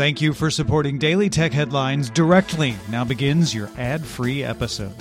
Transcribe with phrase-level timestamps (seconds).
[0.00, 2.74] Thank you for supporting Daily Tech Headlines directly.
[2.88, 4.94] Now begins your ad free episode.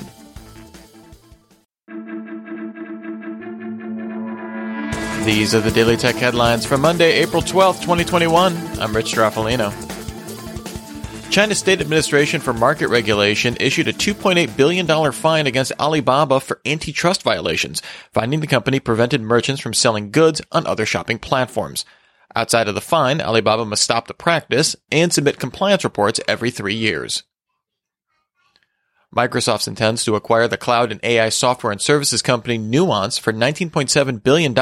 [5.24, 8.57] These are the Daily Tech Headlines for Monday, April 12th, 2021.
[8.82, 9.71] I'm Rich Stroffolino.
[11.31, 17.23] China's State Administration for Market Regulation issued a $2.8 billion fine against Alibaba for antitrust
[17.23, 17.81] violations,
[18.11, 21.86] finding the company prevented merchants from selling goods on other shopping platforms.
[22.36, 26.76] Outside of the fine, Alibaba must stop the practice and submit compliance reports every three
[26.76, 27.23] years.
[29.16, 34.21] Microsoft intends to acquire the cloud and AI software and services company Nuance for $19.7
[34.21, 34.54] billion,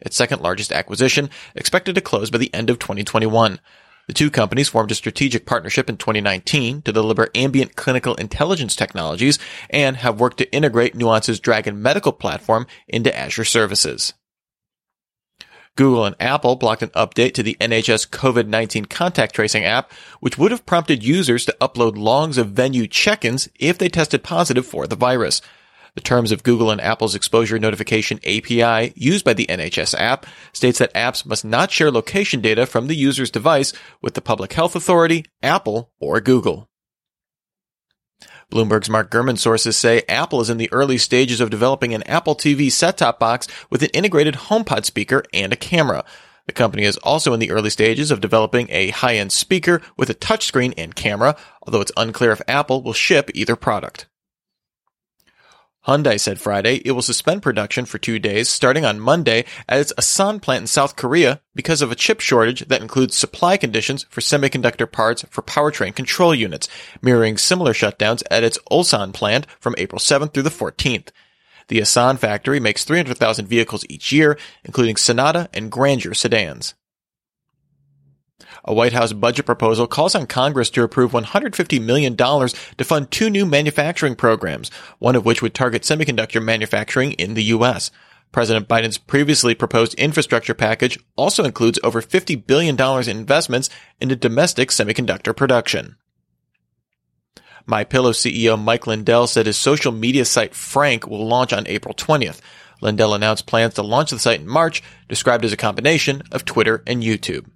[0.00, 3.60] its second largest acquisition, expected to close by the end of 2021.
[4.06, 9.38] The two companies formed a strategic partnership in 2019 to deliver ambient clinical intelligence technologies
[9.68, 14.14] and have worked to integrate Nuance's Dragon medical platform into Azure services.
[15.76, 20.50] Google and Apple blocked an update to the NHS COVID-19 contact tracing app, which would
[20.50, 24.96] have prompted users to upload logs of venue check-ins if they tested positive for the
[24.96, 25.40] virus.
[25.94, 30.78] The terms of Google and Apple's exposure notification API used by the NHS app states
[30.78, 34.76] that apps must not share location data from the user's device with the public health
[34.76, 36.69] authority, Apple, or Google.
[38.50, 42.34] Bloomberg's Mark Gurman sources say Apple is in the early stages of developing an Apple
[42.34, 46.04] TV set-top box with an integrated HomePod speaker and a camera.
[46.46, 50.14] The company is also in the early stages of developing a high-end speaker with a
[50.14, 54.06] touchscreen and camera, although it's unclear if Apple will ship either product.
[55.86, 59.92] Hyundai said Friday it will suspend production for two days starting on Monday at its
[59.96, 64.20] Asan plant in South Korea because of a chip shortage that includes supply conditions for
[64.20, 66.68] semiconductor parts for powertrain control units,
[67.00, 71.08] mirroring similar shutdowns at its Ulsan plant from April 7th through the 14th.
[71.68, 76.74] The Asan factory makes 300,000 vehicles each year, including Sonata and Grandeur sedans.
[78.70, 83.28] A White House budget proposal calls on Congress to approve $150 million to fund two
[83.28, 87.90] new manufacturing programs, one of which would target semiconductor manufacturing in the U.S.
[88.30, 94.68] President Biden's previously proposed infrastructure package also includes over $50 billion in investments into domestic
[94.68, 95.96] semiconductor production.
[97.66, 101.92] My Pillow CEO Mike Lindell said his social media site Frank will launch on April
[101.92, 102.40] 20th.
[102.80, 106.84] Lindell announced plans to launch the site in March, described as a combination of Twitter
[106.86, 107.46] and YouTube.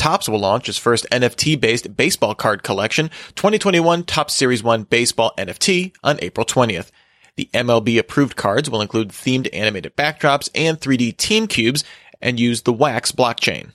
[0.00, 5.94] Topps will launch its first NFT-based baseball card collection, 2021 Topps Series 1 Baseball NFT,
[6.02, 6.90] on April 20th.
[7.36, 11.84] The MLB approved cards will include themed animated backdrops and 3D team cubes
[12.18, 13.72] and use the Wax blockchain.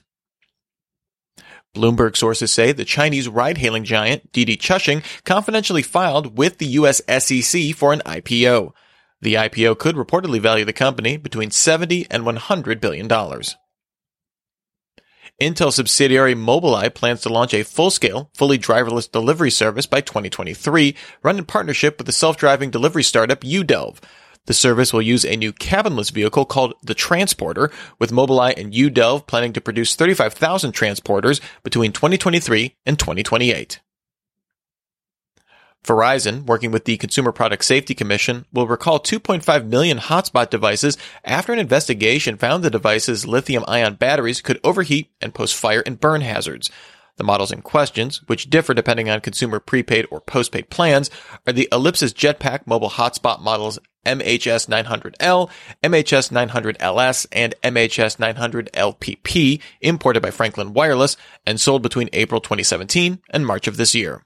[1.76, 7.72] Bloomberg sources say the Chinese ride-hailing giant Didi Chuxing confidentially filed with the US SEC
[7.76, 8.72] for an IPO.
[9.20, 13.56] The IPO could reportedly value the company between 70 and 100 billion dollars.
[15.40, 21.36] Intel subsidiary Mobileye plans to launch a full-scale, fully driverless delivery service by 2023, run
[21.36, 23.98] in partnership with the self-driving delivery startup Udelv.
[24.46, 29.26] The service will use a new cabinless vehicle called the Transporter, with Mobileye and Udelv
[29.26, 33.80] planning to produce 35,000 transporters between 2023 and 2028.
[35.86, 41.52] Verizon, working with the Consumer Product Safety Commission, will recall 2.5 million hotspot devices after
[41.52, 46.22] an investigation found the devices' lithium ion batteries could overheat and pose fire and burn
[46.22, 46.70] hazards.
[47.16, 51.10] The models in questions, which differ depending on consumer prepaid or postpaid plans,
[51.46, 55.50] are the Ellipsis Jetpack mobile hotspot models MHS 900L,
[55.82, 61.16] MHS 900LS, and MHS 900LPP, imported by Franklin Wireless
[61.46, 64.22] and sold between April 2017 and March of this year.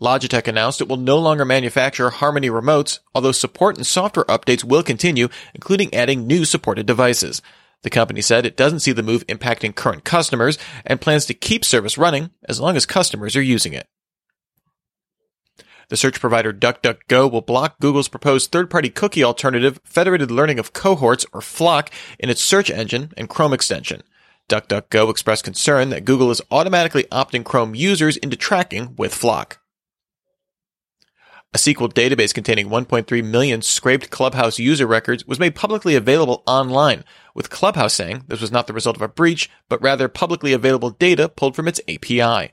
[0.00, 4.82] Logitech announced it will no longer manufacture Harmony remotes, although support and software updates will
[4.82, 7.42] continue, including adding new supported devices.
[7.82, 11.64] The company said it doesn't see the move impacting current customers and plans to keep
[11.64, 13.88] service running as long as customers are using it.
[15.88, 21.24] The search provider DuckDuckGo will block Google's proposed third-party cookie alternative, Federated Learning of Cohorts,
[21.32, 21.88] or FLoC,
[22.18, 24.02] in its search engine and Chrome extension.
[24.48, 29.56] DuckDuckGo expressed concern that Google is automatically opting Chrome users into tracking with FLoC.
[31.54, 37.04] A SQL database containing 1.3 million scraped Clubhouse user records was made publicly available online,
[37.34, 40.90] with Clubhouse saying this was not the result of a breach, but rather publicly available
[40.90, 42.52] data pulled from its API.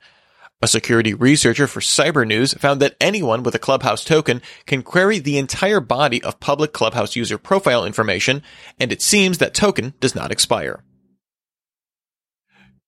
[0.62, 5.38] A security researcher for Cybernews found that anyone with a Clubhouse token can query the
[5.38, 8.42] entire body of public Clubhouse user profile information,
[8.80, 10.86] and it seems that token does not expire.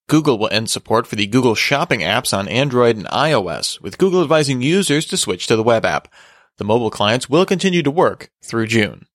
[0.10, 4.22] Google will end support for the Google Shopping apps on Android and iOS, with Google
[4.22, 6.08] advising users to switch to the web app.
[6.58, 9.06] The mobile clients will continue to work through June.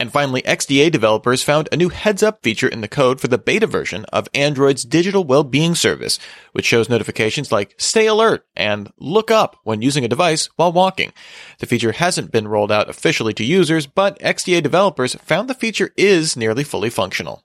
[0.00, 3.36] And finally, XDA developers found a new heads up feature in the code for the
[3.36, 6.18] beta version of Android's digital well-being service,
[6.52, 11.12] which shows notifications like stay alert and look up when using a device while walking.
[11.58, 15.90] The feature hasn't been rolled out officially to users, but XDA developers found the feature
[15.98, 17.44] is nearly fully functional.